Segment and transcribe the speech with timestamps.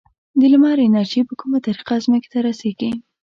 [0.39, 2.91] د لمر انرژي په کومه طریقه ځمکې ته رسیږي؟